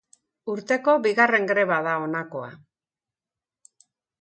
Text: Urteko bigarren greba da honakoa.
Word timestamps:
Urteko 0.53 0.95
bigarren 1.03 1.45
greba 1.53 1.77
da 1.89 1.93
honakoa. 2.07 2.51